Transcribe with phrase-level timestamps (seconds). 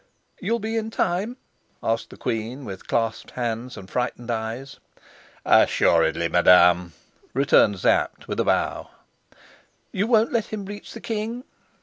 [0.39, 1.37] "You'll be in time?"
[1.83, 4.79] asked the queen, with clasped hands and frightened eyes.
[5.45, 6.93] "Assuredly, madam,"
[7.35, 8.89] returned Sapt with a bow.
[9.91, 11.43] "You won't let him reach the king?"